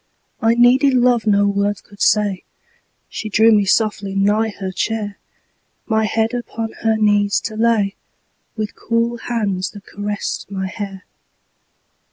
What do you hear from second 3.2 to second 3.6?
drew